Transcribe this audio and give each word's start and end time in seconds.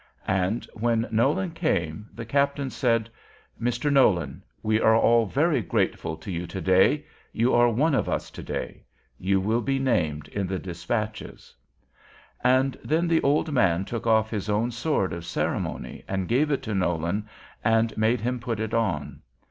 And 0.27 0.65
when 0.73 1.07
Nolan 1.11 1.51
came, 1.51 2.09
he 2.17 2.69
said, 2.71 3.07
"Mr. 3.61 3.93
Nolan, 3.93 4.41
we 4.63 4.81
are 4.81 4.95
all 4.95 5.27
very 5.27 5.61
grateful 5.61 6.17
to 6.17 6.31
you 6.31 6.47
to 6.47 6.59
day; 6.59 7.05
you 7.31 7.53
are 7.53 7.69
one 7.69 7.93
of 7.93 8.09
us 8.09 8.31
to 8.31 8.41
day; 8.41 8.81
you 9.19 9.39
will 9.39 9.61
be 9.61 9.77
named 9.77 10.27
in 10.29 10.47
the 10.47 10.57
despatches." 10.57 11.53
And 12.43 12.79
then 12.83 13.07
the 13.07 13.21
old 13.21 13.51
man 13.51 13.85
took 13.85 14.07
off 14.07 14.31
his 14.31 14.49
own 14.49 14.71
sword 14.71 15.13
of 15.13 15.23
ceremony, 15.23 16.03
and 16.07 16.27
gave 16.27 16.49
it 16.49 16.63
to 16.63 16.73
Nolan, 16.73 17.29
and 17.63 17.95
made 17.95 18.21
him 18.21 18.39
put 18.39 18.59
it 18.59 18.73
on. 18.73 19.21